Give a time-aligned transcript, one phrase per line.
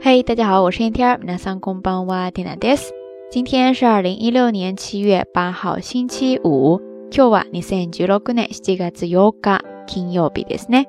[0.00, 1.08] 嘿，大家好，我是燕天。
[1.10, 2.92] 儿，那上空邦哇蒂娜德斯，
[3.32, 6.80] 今天是二零一六年七月八号，星期五。
[7.10, 9.58] Qwa niseng logunai si ga zi g a
[9.88, 10.84] kin yo bi desne。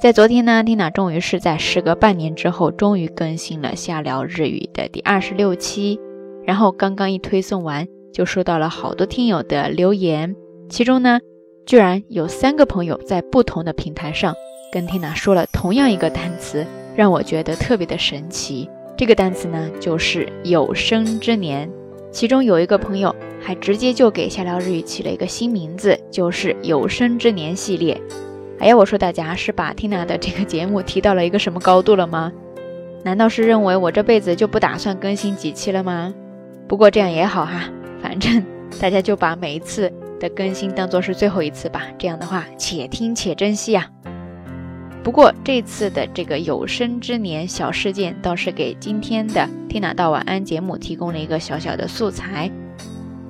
[0.00, 5.98] 在昨天呢，蒂娜终于是在时隔半年之后，终于更新了下聊日语的第二十六期。
[6.44, 10.36] 然后刚刚一推送完，就收到了好多听友的留言，
[10.68, 11.18] 其中呢，
[11.66, 14.32] 居然有三个朋友在不同的平台上
[14.72, 16.64] 跟蒂娜说了同样一个单词。
[16.96, 21.68] 让我觉得特别的神奇，这个单词呢就是有生之年。
[22.10, 28.00] 其中有一个朋友还直接就给下聊日语起了一个新名字，就是有生之年系列。
[28.58, 32.32] 哎呀，我说大家是把 Tina 的这个节目提到了一个什么高度了吗？
[33.04, 36.14] 难道是认为我这辈子就不打算更新几期了吗？
[36.66, 37.64] 不过这样也好哈，
[38.00, 38.42] 反正
[38.80, 41.84] 大家就把每一次的更新当做是最后一次吧。
[41.98, 43.86] 这样的话，且听且珍惜啊。
[45.06, 52.50] 不过这次的这个有生之年小事件倒是给今天的《听哪道晚安》节目提供了一个小小的素材。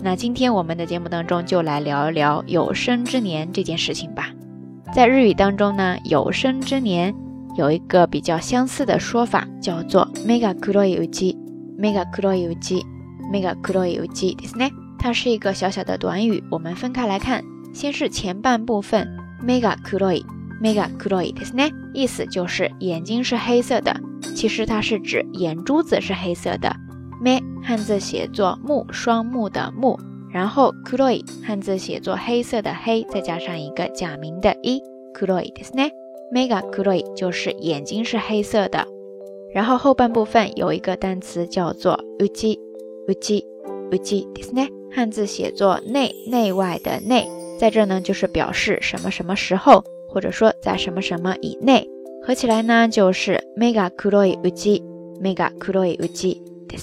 [0.03, 4.31] 那今天我们的节目当中就来聊一聊有生之年这件事情吧。
[4.95, 7.15] 在日语当中呢，有生之年
[7.59, 14.71] 有一个比较相似的说法，叫做 mega kuroi yuki，mega kuroi yuki，mega kuroi yuki，ですね。
[14.99, 17.43] 它是一个小小的短语，我们分开来看，
[17.75, 19.07] 先是前半部分
[19.45, 20.25] mega kuroi。
[20.63, 21.73] Mega k r o i ですね。
[21.93, 23.95] 意思就是眼睛是黑色的，
[24.35, 26.75] 其实它是指眼珠子是黑色的。
[27.23, 29.99] M e 汉字写作目，双目的目，
[30.31, 35.91] 然后 k r o i 汉字写作黑色的黑，再加上一个假名的 i，kuroi ですね。
[36.35, 38.87] Mega k r o i 就是眼睛是黑色的。
[39.55, 42.59] 然后后半部分有一个单词叫做 uji
[43.09, 43.45] uji
[43.91, 44.69] uji ですね。
[44.91, 47.29] 汉字写作内，内外的内。
[47.59, 49.85] 在这呢，就是表示什么什么时候。
[50.17, 51.87] 或者说在什么什么以内，
[52.27, 54.83] 合起来呢就是 mega k u r o u j
[55.23, 55.95] mega k u r o u i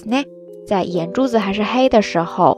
[0.08, 0.24] n
[0.68, 2.56] 在眼珠子还是黑的时候，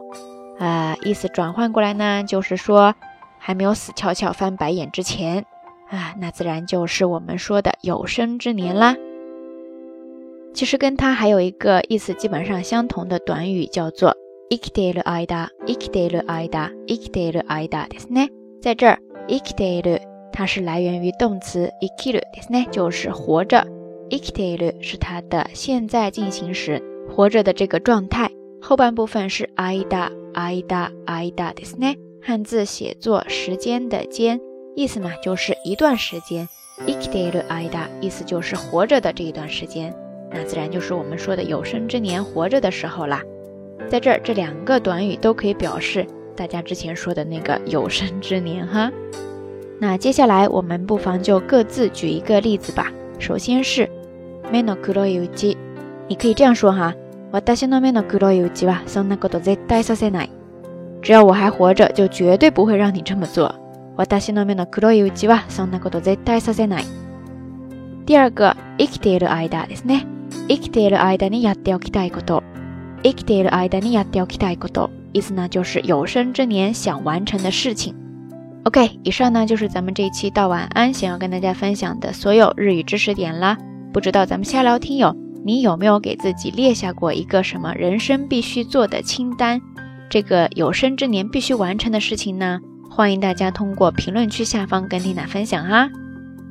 [0.58, 2.94] 呃，意思转换过来呢，就是说
[3.38, 5.46] 还没有死翘翘翻白眼之前
[5.88, 8.96] 啊，那自然就是我们说的有生之年啦。
[10.52, 14.14] 其实跟它还有一个意思基本上相同的短语叫做
[14.50, 18.20] i k ている r 生 aida，i k きてい r 間 aida，i k i aida d
[18.20, 18.28] e
[18.60, 22.20] 在这儿 i k ている r 它是来源于动词 ikiru，
[22.70, 23.66] 就是活着。
[24.10, 26.82] ikiteru 是它的现在进行时，
[27.14, 28.30] 活着的这个状态。
[28.60, 34.40] 后半部分是 ida ida ida，意呢汉字写作时间的间，
[34.74, 36.48] 意思嘛就是一段时间。
[36.86, 39.94] ikiteru ida，意思就是活着的这一段时间，
[40.30, 43.22] 那自然就是我们说的有生之年活着的时候啦。
[43.88, 46.04] 在这儿这两个短语都可以表示
[46.34, 48.90] 大家之前说的那个有生之年哈。
[49.78, 52.90] 那接下来我们不妨就各自举一个例子吧。
[53.18, 53.88] 首先是
[54.50, 55.54] m e n い k u r o uji，
[56.08, 56.94] 你可以这样说哈：
[57.32, 60.28] 私の目の黒いウジはそんなこと絶対させない。
[61.02, 63.54] 只要我还活着，就绝对不会让你这么做。
[63.96, 66.84] わの目の黒いウジはそんなこと絶対させない。
[68.06, 70.06] d i a k は生きている間ですね。
[70.48, 72.42] 生きている間にやっておきたいこと、
[73.02, 77.94] 生きている間にやっておきたいこと，意思呢就是有生之年想完成的事情。
[78.66, 83.56] OK，以上呢就是咱们这一期道晚安想要跟大家分享的所有日语知识点啦。
[83.92, 89.60] 不知道咱们瞎聊听友，你有没有给自己列下过一个什么人生必须做的清单？
[90.10, 92.58] 这个有生之年必须完成的事情呢？
[92.90, 95.88] 欢迎大家通过评论区下方跟缇娜分享哈。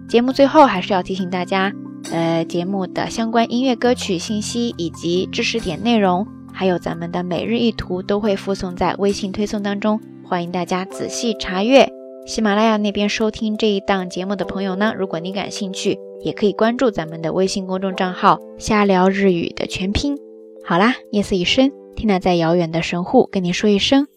[0.08, 1.74] 节目最后还是要提醒大家，
[2.14, 11.92] 呃，节目的相关音乐歌曲信息以及知识点内容，还有咱们的每日一图都会附送在微信推送当中，欢迎大家仔细查阅。
[12.26, 20.18] 喜马拉雅那边收听这一档节目的朋友呢，如果你感兴趣，也可以关注咱们的微信公众账号“瞎聊日语”的全拼。
[20.66, 24.08] 好啦，夜色已深，天呐，在遥远的神户跟你说一声。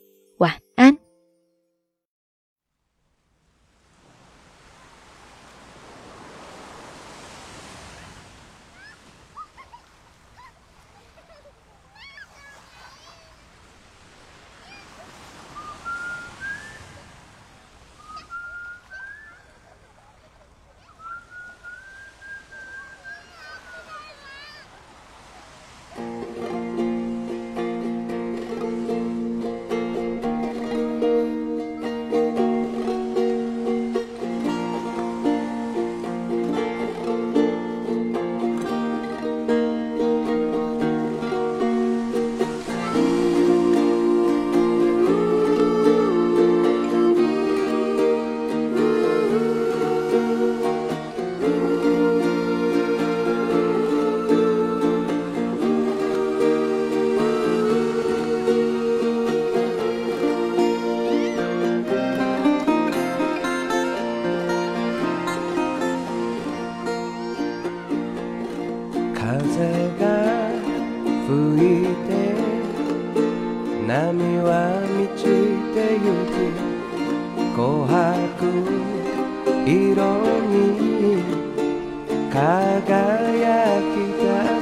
[82.39, 82.39] 輝き出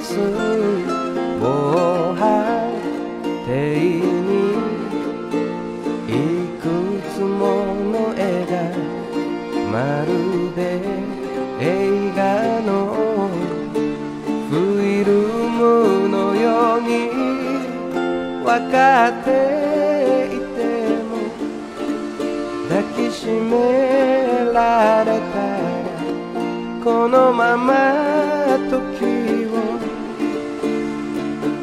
[0.02, 0.14] す
[1.38, 2.24] 防波
[3.44, 4.56] 堤に
[6.08, 6.72] いく
[7.12, 8.56] つもの絵が
[9.70, 10.08] まる
[10.56, 10.80] で
[11.60, 12.24] 映画
[12.62, 13.28] の
[14.48, 17.12] フィルムのように
[18.42, 21.28] 分かっていても
[22.70, 25.45] 抱きしめられた
[26.88, 27.74] このまま
[28.70, 28.78] 時を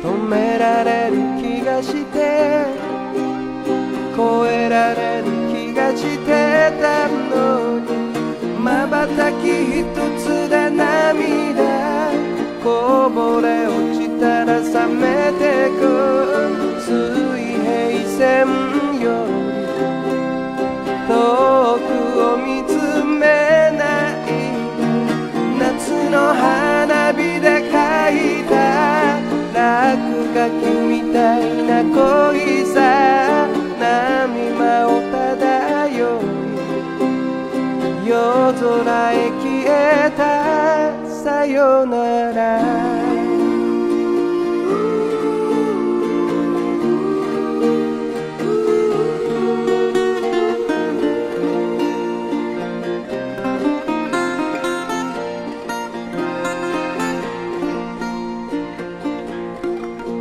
[0.04, 2.66] 止められる気がして
[4.18, 9.48] 超えられる気がしてたのにまばたき
[9.80, 9.86] 一
[10.20, 11.72] つで涙
[12.62, 16.73] こぼれ落ちたら冷めてく
[41.44, 41.84] さよ